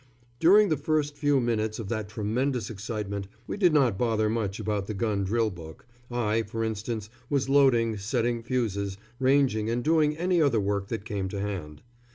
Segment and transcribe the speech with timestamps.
[0.39, 4.87] During the first few minutes of that tremendous excitement we did not bother much about
[4.87, 10.41] the gun drill book I, for instance, was loading, setting fuses, ranging and doing any
[10.41, 11.83] other work that came to hand.